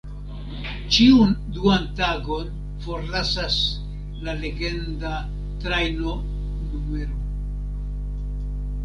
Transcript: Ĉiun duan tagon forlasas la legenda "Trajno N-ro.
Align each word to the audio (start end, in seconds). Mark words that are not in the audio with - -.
Ĉiun 0.93 1.33
duan 1.57 1.83
tagon 1.99 2.47
forlasas 2.85 3.57
la 4.29 4.35
legenda 4.39 5.13
"Trajno 5.67 6.17
N-ro. 6.79 7.23